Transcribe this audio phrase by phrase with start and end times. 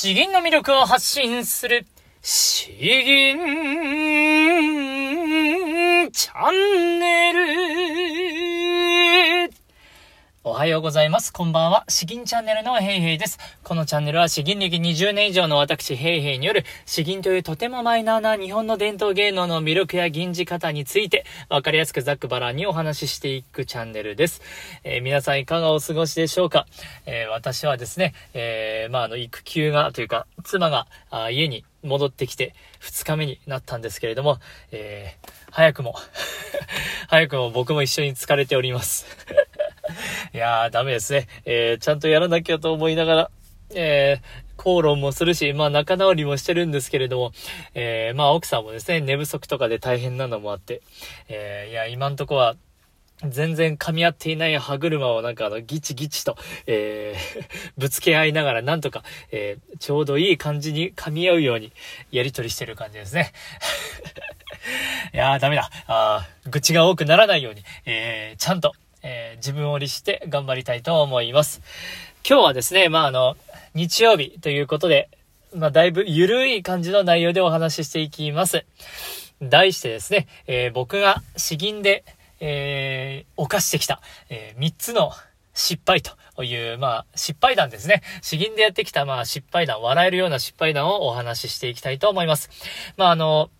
[0.00, 1.84] 詩吟の魅力を発信する、
[2.22, 3.36] 詩吟
[6.12, 7.67] チャンネル。
[10.58, 11.32] はようございます。
[11.32, 11.84] こんばんは。
[11.86, 13.38] 詩吟チャンネルのヘイヘイです。
[13.62, 24.42] このチャンネルは詩吟歴20年以上の私ヘイヘイによる詩吟というとてもマイナーな日本の伝統芸能の魅力や吟じ方についてわかりやすくざっくばらんにお話ししていくチャンネルです。
[24.82, 26.66] えー、皆さんいかがお過ごしでしょうか、
[27.06, 34.38] えー、私はですね、えー、まあ、あの、育休がというか、妻があ家に戻ってきて2日目になったんですけれども、
[34.72, 35.94] えー、早くも
[37.06, 39.06] 早くも僕も一緒に疲れております
[40.34, 41.26] いやー、ダメですね。
[41.44, 43.30] えー、ちゃんとやらなきゃと思いながら、
[43.74, 44.22] えー、
[44.56, 47.32] 口論もするし、まあ仲直りもしてるんですけれども、
[47.74, 50.82] えー、まあ奥さんもですね、寝不足とかで大変なのもあって、
[51.28, 52.56] えー、いや、今んとこは、
[53.26, 56.36] 全然噛み合っていない歯車をなんかあの、ギチギチと、
[56.66, 59.02] えー、 ぶつけ合いながらなんとか、
[59.32, 61.72] えー、ちょうどいい感じに噛み合うように
[62.12, 63.32] やりとりしてる感じですね。
[65.12, 65.68] いやー、ダメだ。
[65.88, 68.72] あ愚痴が多くならないように、えー、ちゃんと、
[69.02, 71.60] えー、自分を律して頑張りたいと思います。
[72.28, 73.36] 今日はですね、まあ、あの、
[73.74, 75.08] 日曜日ということで、
[75.54, 78.64] まあ、だいぶゆるい感じの内容でお話ししていきます。
[79.40, 82.04] 題してですね、えー、僕が詩吟で、
[82.40, 85.12] えー、犯してきた、えー、3つの
[85.54, 88.02] 失敗という、まあ、失敗談ですね。
[88.22, 92.50] 詩吟でやってきた、まあ、失敗談、笑えるような失敗談をお話ししていきたいと思います。
[92.96, 93.50] まあ、あの、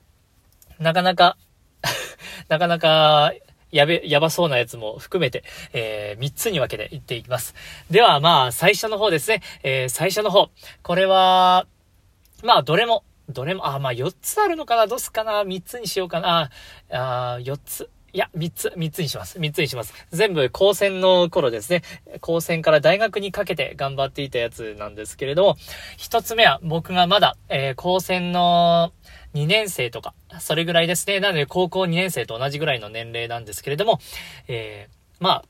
[0.78, 1.36] なかなか
[2.48, 3.32] なかなか、
[3.70, 7.54] やべ、やばそうなやつも含めて、えー、3つに分けていっていきます。
[7.90, 9.42] では、まあ、最初の方ですね。
[9.62, 10.50] えー、最初の方。
[10.82, 11.66] これは、
[12.42, 14.86] まあ、どれも、どれも、あ、まあ、4つあるのかな？
[14.86, 16.50] どうすかな ?3 つにしようかな
[16.90, 17.90] あ、あ4つ。
[18.12, 19.38] いや、3つ、3つにします。
[19.38, 19.92] 3つにします。
[20.10, 21.82] 全部、高専の頃ですね。
[22.20, 25.56] 高専から大学にかけて頑張っていたやつなんですけれども、
[25.98, 28.92] 1つ目は僕がまだ、えー、高専の
[29.34, 31.20] 2年生とか、それぐらいですね。
[31.20, 34.00] なので、高校2年生と同じぐらいの年齢なんですけれども、
[34.48, 35.44] えー、まあ、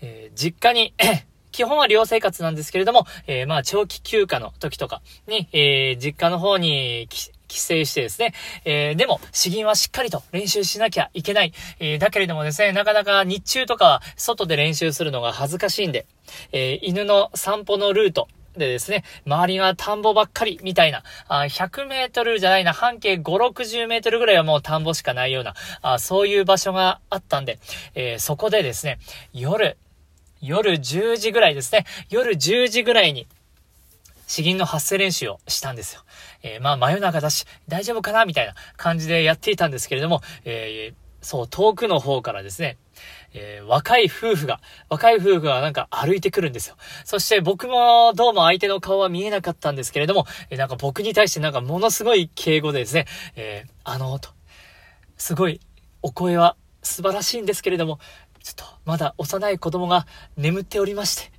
[0.00, 0.94] えー、実家に
[1.52, 7.08] 基本は寮生活なんですけれども、えー、まあ、長期休暇の時とかに、えー、実家の方に
[7.52, 8.32] 帰省してですね、
[8.64, 11.52] えー、でも、詩吟はしっかりと練習しなきゃいけない。
[11.78, 16.06] えー、だけれどもですね、なかなか日中とか外で練習するのが恥ずかしいんで、
[16.52, 27.58] えー、犬の散歩のルート、でですね、周りが田んぼばっかりみたいな、あ100メートルじゃないな、半径5、60メートルぐらいはもう田んぼしかないような、あそういう場所があったんで、
[27.94, 28.98] えー、そこでですね、
[29.32, 29.78] 夜、
[30.42, 33.26] 夜10時ぐらいですね、夜10時ぐらいに、
[34.26, 36.02] 詩吟の発声練習をしたんですよ。
[36.42, 42.78] えー、まあ真夜中だし、大丈夫かなみたいな感じでやっていたんですけれども、えー、そう、遠くの方からですね、
[43.32, 46.76] えー、若い夫婦が、若い夫婦がなんか歩いてくるんですよ。
[47.04, 54.30] そして僕もどうも相手の顔は見えなかったんですけれども、えー、なんか僕に対してなんかものすごい敬語でですね、えー、あの、と、
[55.16, 55.60] すごい
[56.02, 58.00] お声は素晴らしいんですけれども、
[58.42, 61.32] ちょっとまだ幼い子供が眠っておりまして、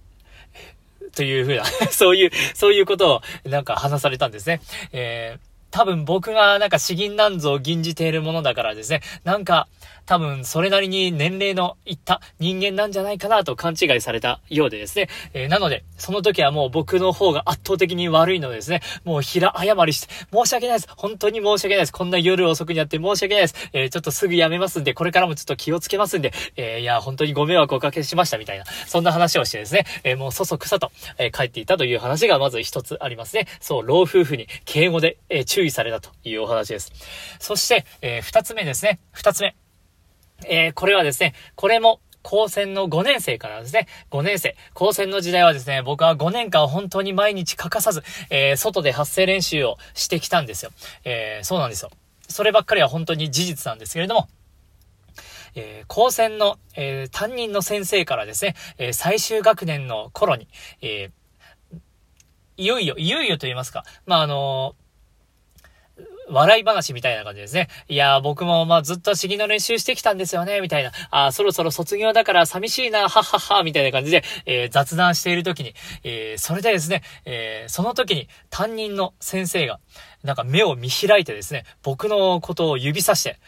[1.16, 4.62] というふうな そういう、そういうことをなんか話されたんですね。
[4.92, 9.68] えー多分僕がなんか詩吟なんぞを吟じているものだからですね、なんか
[10.06, 20.88] 多分それなりに年齢のいった人間なんじゃないかなと勘違いされたようでですね、えー、なので、その時はもう僕の方が圧倒的に悪いのでですね、もう平謝りして、申し訳ないです。
[20.96, 21.94] 本当に申し訳ないです。
[21.94, 23.56] こんな夜遅くにやって申し訳ないです。
[23.74, 33.48] えー、ちょっとすぐやめますんで、これからもちょっと気をつけますんで、えー、いや、本当にご迷惑をおかけしましたみたいな、そんな話をしてですね、えもうそそくさと、え帰っていたという話がまず一つありますね。
[33.62, 36.92] そう、老夫婦に敬語で、え注意されたというお話です。
[37.40, 39.00] そして、えー、二つ目ですね。
[39.12, 39.56] 二つ目。
[40.46, 44.56] えー、これはですね、これも、高専の5年生からですね、5年生。
[44.74, 50.72] 高専の時代はですね、僕は5年間本当に毎日欠かさず、えー、外で発声練習をしてきたんですよ。
[51.04, 51.92] えー、そうなんですよ。
[52.30, 54.30] そればっかりは本当に事実なんですけれども、
[55.56, 60.48] えー、高専の、え、担任の先生からですね、え、最終学年の頃に、
[60.82, 61.12] え、
[62.56, 64.76] いよいよ、いよいよと言いますか、まあ、あの
[66.34, 67.68] 笑い話みたいな感じですね。
[67.88, 70.92] いやー僕もまあずっと詩吟の練習してきたんですよね、みたいな。
[71.12, 79.80] あそろそろ卒業だから寂しいな、はっはっは、みたいな感じで、えー、雑談している時に、えー、それでですね、えー、その時に担任の先生が、
[80.24, 83.40] なんか目を見開いてですね、僕のことを指さして、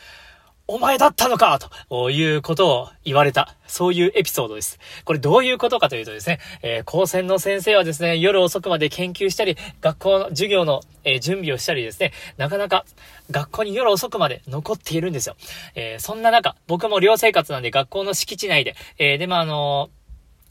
[0.68, 1.60] お前だったのか
[1.90, 3.56] ということを言われた。
[3.68, 4.80] そういうエピソードです。
[5.04, 12.84] これどういうことかというとですね、えー、高専の先生はですね、夜遅くまで研究したり、学校の授業の、えー、準備をしたりですね、なかなか
[13.30, 15.36] 学校に夜遅くまで残っているんですよ。
[15.76, 19.92] えー、そんな中、僕も寮生活なんで学校の敷地内で、えで、まあ、あの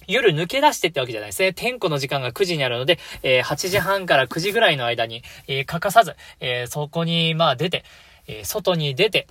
[0.06, 1.52] 夜抜け出してってわけじゃないですね。
[1.52, 7.84] 天候の時間が9時にあるので、え、8時半から9時ぐらいの間に、え、欠かさず、え、そこに、まあ出て、
[8.28, 9.26] え外に出て、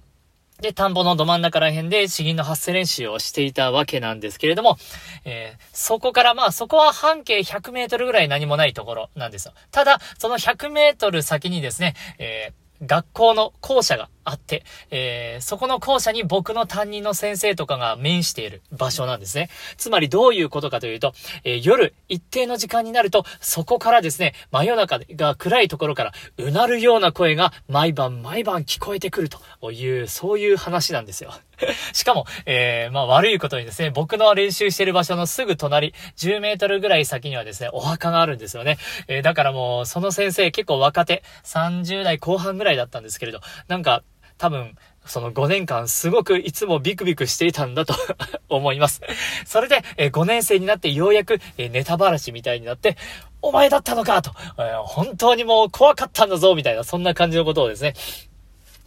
[0.62, 4.78] で、田んぼのど真ん中ら辺で詩吟の発声練習をしていたわけなんですけれども、
[5.26, 9.54] えそこからまあそこは半径100メートルぐらい何もないところなんですよ。
[9.72, 12.54] ただ、その100メートル先にですね、え
[12.86, 19.50] 学校の校舎があって、えー、そこの校舎に僕の担任の先生とかが面している場所なんですね。
[19.78, 31.34] つまりどういうことかというと、えー、夜一定の時間になると、そこからですね、真夜中が暗いところからうなるような声が毎晩毎晩聞こえてくるという、そういう話なんですよ。
[31.94, 38.78] しかも、えー、まあ悪いことにですね、僕の練習してる場所のすぐ隣、10メートルぐらい先にはですね、お墓があるんですよね。
[39.08, 44.04] えー、だからもう、その先生結構若手、30代後半ぐらいだったんですけれど、なんか、
[44.38, 44.76] 多分、
[45.06, 47.94] その5年間すごくいつもビクビクしていたんだと
[48.50, 49.02] 思います。
[49.46, 52.98] それで、え5年生になってようやく、えネタばらしみたいになって、
[53.42, 57.94] お前だったのかと、え本当にもう怖かったんだぞみたいな、そんな感じのことをですね、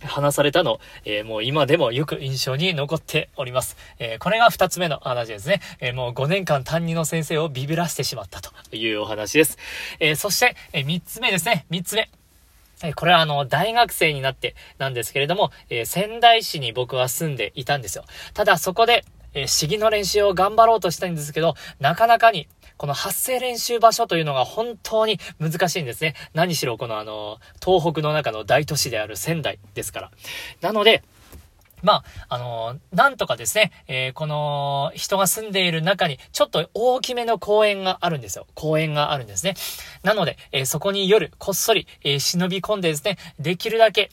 [0.00, 3.76] 話されたの、えー、もう今でもよく印象に残っております。
[3.98, 5.60] えー、これが二つ目の話ですね。
[5.80, 9.58] えー、もう5年間担任の先生をビビらせてしまったというお話です。
[9.98, 11.66] えそして、え三つ目ですね。
[11.70, 12.10] 三つ目。
[12.82, 18.04] えこれはあの、大学生になってなんですけれども、え仙台市に僕は住んでいたんですよ。
[18.34, 26.14] ただそこで、え市議の練習を頑張ろうとしたんですけど、なかなかにこの発声練習場所というのが本当に難しいんですね。
[26.34, 30.10] 何しろこのあの、東北の中の大都市である仙台ですから。
[30.60, 31.02] なので、
[31.86, 38.48] まあ、あのー、なんとかですね、えー、この人が住んでいる中にちょっと大きめの公園があるんですよ。
[38.54, 39.54] 公園があるんですね。
[40.02, 44.10] なので、えー、そこに夜こっそり、え忍び込んでですね、できるだけ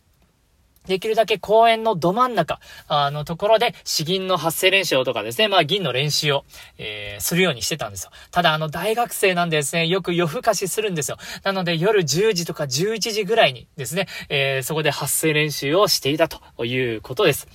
[0.86, 6.46] できるだけ公園のど真ん中、あのところで、詩吟の発声練習とかですね、まあ銀の練習を、
[6.78, 8.12] えー、するようにしてたんですよ。
[8.32, 11.18] ただあの大学生なんでですね、よく夜更かしするんですよ。
[11.44, 17.48] なので夜10時とか11時ぐらいにですね、えー、そこで発声練習をしていたということです。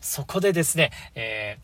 [0.00, 1.58] そこでですね、え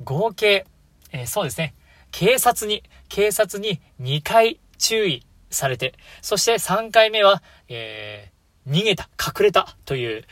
[0.00, 0.66] ー、合計、
[1.12, 1.74] えー、そうですね、
[2.10, 8.31] 警察に、警察に2回注意されて、そして3回目は、えー、
[8.68, 10.24] 逃げた、隠れたという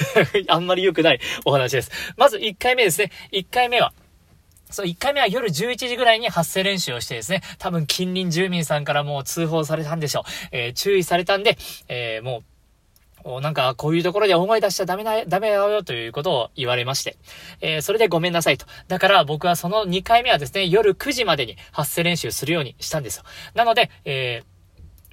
[0.48, 1.90] あんまり良くないお話です。
[2.16, 3.10] まず1回目ですね。
[3.32, 3.92] 1回目は、
[4.70, 10.24] そう、1回目は夜11時ぐらいに発声練習をしてですね、多分近隣住民さんからもう通報されたんでしょう。
[10.52, 11.56] えー、注意されたんで、
[11.88, 12.42] えー、も
[13.24, 17.16] う、なんか、こういうところで大声出しちゃダメな、ダメだよということを言われまして。
[17.60, 18.66] えー、それでごめんなさいと。
[18.88, 23.24] だから僕はその2回目はですね、夜9時までに発声練習するようにしたんですよ。
[23.54, 24.57] なので、えー、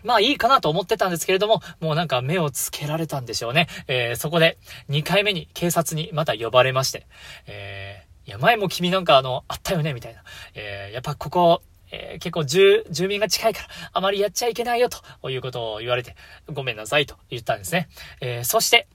[0.06, 3.68] まあいいかなと思ってたんですけれども、もうなんか目をつけられたんでしょうね。
[3.88, 4.58] えー、そこで
[4.90, 7.08] 2回目に警察にまた呼ばれまして、
[7.48, 10.24] えー、いや前も君なんかあの、あったよね、みたいな。
[10.54, 11.62] えー、やっぱここ、
[11.92, 16.16] えー、結構住、住民が近いから、あまりやっちゃいけないよ、ということを言われて、
[16.52, 17.88] ごめんなさい、と言ったんですね。
[18.22, 18.88] えー、そして、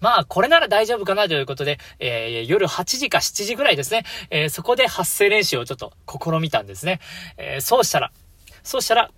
[0.00, 7.00] まあ、これなら大丈夫かなということで、えー、夜8時か7時ぐらいですね、え、そこで発声練習をちょっと試みたんですね。
[7.36, 8.12] え、そうしたら、
[8.62, 9.10] そうしたら、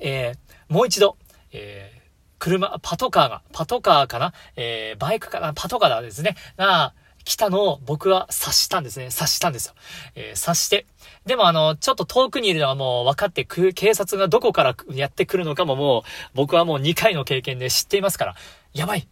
[0.00, 1.16] えー、もう一度、
[1.52, 2.00] えー、
[2.38, 4.32] 車、パトカーが、パトカーかな？
[4.56, 5.54] えー、バイクかな？
[5.54, 6.36] パトカーだですね。
[6.56, 9.10] が、来たのを僕は察したんですね。
[9.10, 9.74] 察したんですよ。
[10.14, 10.86] えー、察して。
[11.26, 18.34] でもあの、ちょっと遠くにいるのはもう分かってく、警察がどこからやってくるのかももう、僕はもう2回の経験で知っていますから、
[18.72, 19.06] やばい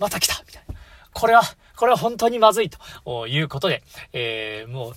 [0.00, 0.74] また来たみたいな。
[1.12, 1.42] これは、
[1.76, 4.94] これは本当にまずいということで、えー、もう、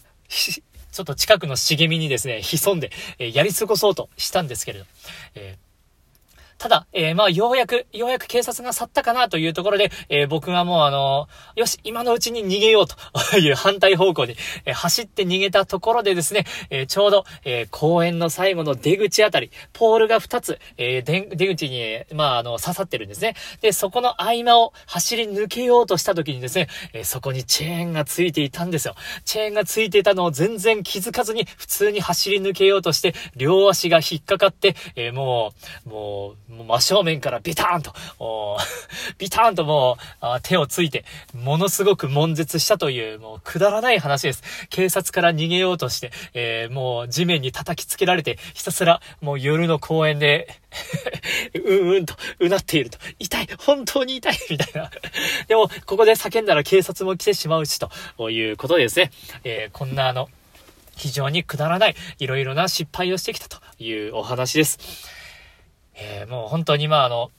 [0.94, 4.86] ちょっと近くの茂みにですね、潜んで、えー、やり過ごそうとしたんですけれど、
[5.36, 5.63] えー
[6.64, 12.96] ただ、えー、まあ、ようやく、ようやく警察が去ったかなというところで、えー、僕がもうあのー、よし、今のうちに逃げようと
[13.38, 23.36] いう反対方向で、え走って逃げたところでですね、えちょうど、え公園の最後の出口あたり、ポールが2つ、え出口に、まあ、あの、刺さってるんですね。
[23.60, 28.96] で、そこの合間を走り抜けようとした時にですね、えそこにチェーンがついていたんですよ。
[29.26, 35.52] チェーンがついていたのを全然気づかずに、普通に走り抜けようとして、両足が引っかかって、えも
[35.86, 37.94] う、もう、もう真正面からビターンと、
[39.18, 44.44] ビターンともう手をついて、ものすごく悶絶したという、もうくだらない話です。
[44.70, 50.60] 警察から逃げようとして、えー、もう地面に叩きつけられて、ひたすらもう夜の公園で
[51.54, 52.98] うんうんと、うなっていると。
[53.20, 54.90] 痛い本当に痛いみたいな。
[55.48, 57.80] でも、ここで叫んだら警察も来てしまうし、
[58.18, 59.12] ということでですね。
[59.44, 60.30] えー、こんなあの、
[60.96, 65.23] 非常にくだらない、いろいろな失敗をしてきたというお話です。
[65.96, 67.32] えー、もう本当にまああの、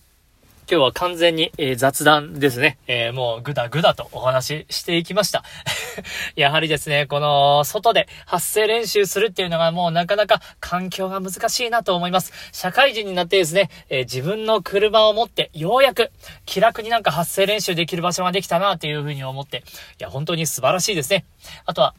[0.67, 2.79] 今日は完全に、えー、雑談ですね。
[2.87, 5.45] えー、もうぐだぐだとお話ししていきました。
[6.37, 12.33] やはりですね、この外で発声練習するっていうのがもうなかなか環境が難しいなと思います。
[12.53, 16.11] 社会人になってですね、えー、自分の車を持ってようやく
[16.47, 19.63] 気楽になんか発声練習できる場所ができたなっていうふうに思って、い
[20.03, 21.27] や、本当に素晴らしいですね。
[21.67, 21.95] あとは、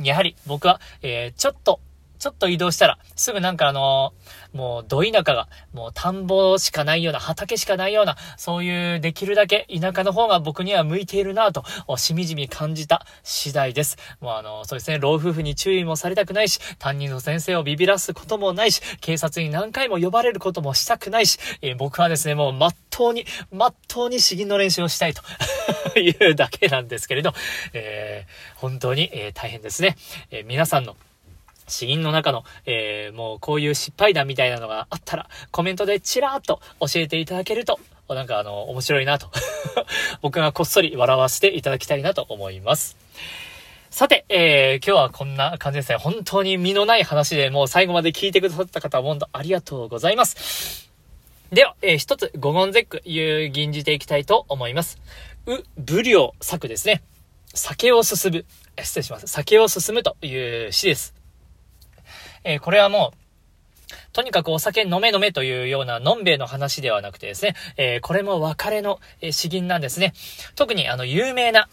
[0.00, 1.78] やはり僕は、えちょっと
[2.24, 11.64] ちょっと移動したら、すぐなんかあのー、もう、ど田舎が、もう田んぼしかないような、畑しかないような、そういうできるだけ田舎の方が僕には向いているなと、
[11.98, 13.98] しみじみ感じた次第です。
[14.22, 25.20] もうあのー、そうですね、老夫婦に注意もされたくないし、担任の先生をビビらすこともないし、警察に何回も呼ばれることもしたくないし、えー、僕はですね、もうまっとうに、まっとうに詩吟の練習をしたいと
[26.00, 27.34] いうだけなんですけれど、
[27.74, 29.98] えー、本当に、えー、大変ですね。
[30.30, 30.96] えー、皆さんの
[31.66, 39.30] 詩吟の中の、えー、もうこういう失敗談みたいなのがあったら、コメントでチラーっと教えていただけると、なんかあの、面白いなと
[40.20, 42.96] 僕がこっそり笑わせていただきたいなと思います。
[43.90, 45.96] さて、えー、今日はこんな感じですね。
[45.96, 50.90] 本当に身のない話でもう最後まで聞いてくださった方本当ありがとうございます。
[51.52, 54.98] では、えー、一つ、五言絶句、有吟じていきたいと思います。
[55.46, 57.04] う、武領作ですね。
[57.54, 58.44] 酒を進む。
[58.82, 59.28] 失礼します。
[59.28, 61.14] 酒を進むという詩です。
[62.44, 63.24] えー、これはもう、
[64.12, 70.12] とにかくお酒飲め飲めというようなのんべえの話ではなくてですね、えー、これも別れの、え、詩吟なんですね。
[70.54, 71.68] 特にあの、有名な、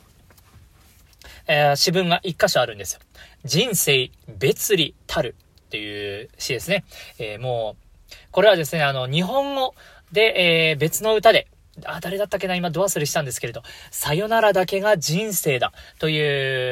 [1.47, 2.99] えー、詩文が一箇所あるんですよ。
[3.45, 5.35] 人生別離たる
[5.67, 6.83] っていう詩ですね。
[7.19, 9.75] えー、もう、これはですね、あの、日本語
[10.11, 11.47] で、え、別の歌で、
[11.85, 16.19] あ、誰だったっけな今ド忘れしたんですけれど、さよならだけが人生だとい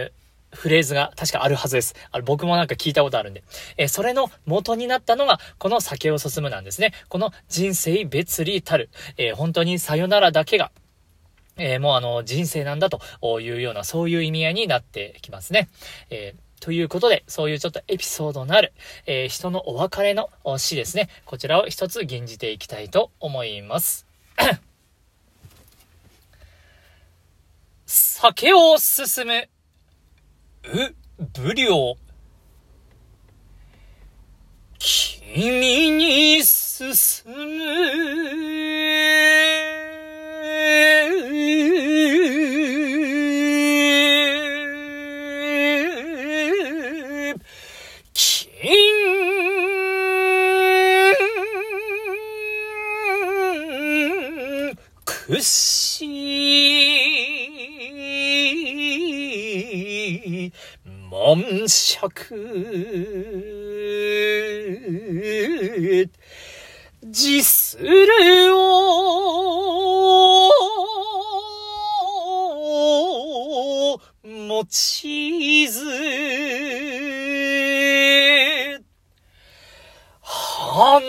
[0.04, 0.14] う
[0.52, 1.96] フレーズが確かあるはずです。
[2.12, 3.44] あの僕もなんか聞いたことあるんで。
[3.78, 6.94] えー、それの元になったのが、この酒を進むなんですね。
[7.08, 10.72] この人生別離たる、えー、本当にさよならだけが、
[11.58, 13.02] えー、もうあの、人生なんだと
[13.42, 15.70] いうような、そういう意味合いになってきますね。
[16.10, 18.74] えということで、そういうちょっとエピソードのある、
[19.06, 21.10] え人のお別れの詩ですね。
[21.26, 24.06] こちらを一つ吟じていきたいと思います。
[27.86, 29.50] 酒を進む
[30.74, 30.96] う、
[31.34, 31.98] 武領。
[34.78, 36.96] 君に進
[37.26, 38.10] む。
[61.10, 62.08] 晩酌
[67.02, 68.90] 自するを
[74.24, 75.84] 持ちず
[80.22, 81.00] 花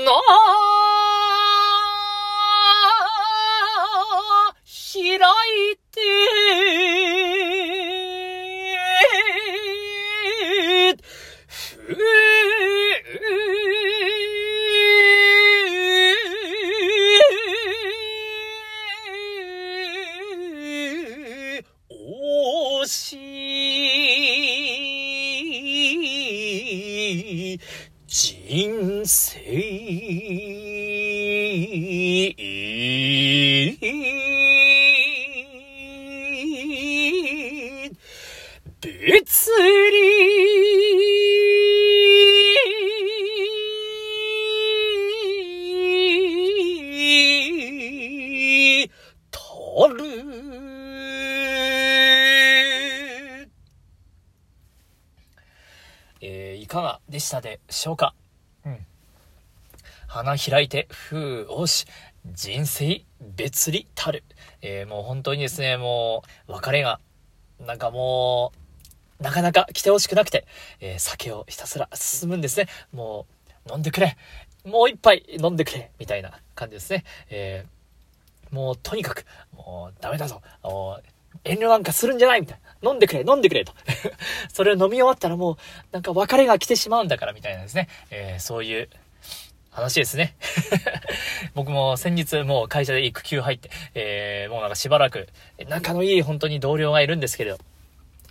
[4.92, 6.00] 開いて
[57.30, 58.12] したでしょうか？
[58.66, 58.87] うん。
[60.08, 61.87] 花開いて、ふう、おし、
[62.26, 64.25] 人生別離たる。
[64.62, 66.99] えー、もう本当にですね、もう、別れが、
[67.60, 68.52] なんかも
[69.20, 70.44] う、なかなか来てほしくなくて、
[70.80, 72.66] えー、酒をひたすら進むんですね。
[72.90, 73.26] も
[73.68, 74.16] う、飲んでくれ。
[74.64, 75.92] もう一杯飲んでくれ。
[76.00, 77.04] みたいな感じですね。
[77.28, 80.42] えー、もうとにかく、もうダメだぞ。
[81.44, 82.90] 遠慮なんかするんじゃないみたいな。
[82.90, 83.73] 飲んでくれ、飲んでくれと。
[84.52, 85.56] それを飲み終わったらもう、
[85.92, 87.88] なんか別れが来てしまうんだからみたいなですね。
[88.11, 88.88] えー、そういう
[89.70, 90.35] 話ですね。
[91.54, 95.28] 僕も先日もう会社で育休入って、えー、もうなんかしばらく
[95.68, 97.59] 仲のいい本当に同僚がいるんですけれど、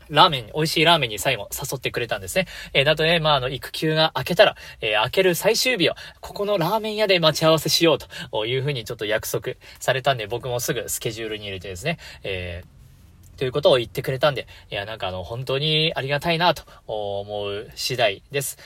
[0.09, 2.47] ラーメン、美味しいラーメンに最後誘ってくれたんですね。
[2.73, 7.97] えー、だとね、まあ、あの、育休が明けたら、えー、明ける最終日は、ここのラーメン屋で待ち合わせしよう
[8.31, 12.78] というふうにちょっと約束されたんで、僕もすぐスケジュールに入れてですね、えー、
[13.39, 18.57] ということを言ってくれたんで、いや、なんかあの、本当にありがたいなと思う次第です。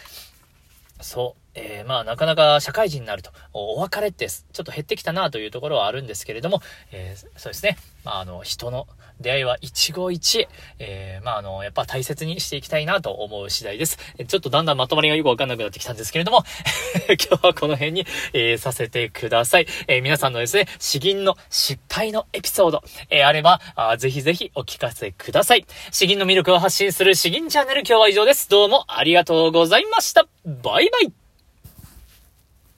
[1.00, 1.42] そう。
[1.55, 7.77] えー、まあなかなか社会人になると、お別れってちょっと減ってきたなというところはあるんですけれども、えー、そうですね。
[8.03, 8.88] まああの、人の
[9.22, 10.48] 出会いは一期一会、
[10.79, 13.98] えー、まああの、やっぱ大切にしていきたいなと思う次第です。
[14.27, 16.43] ちょっとだんだんまとまりがよくわかんなくなってきたんですけれども、
[17.07, 19.67] 今日はこの辺に、えー、させてください。
[19.88, 25.65] えー、皆さんのですね、詩吟の失敗のエピソード、えー、あればあ、ぜひぜひお聞かせください。
[25.91, 28.50] 詩吟の魅力を発信する詩吟チャンネル今日は以上です。
[28.50, 30.25] どうもありがとうございました。
[30.45, 31.23] バイバイ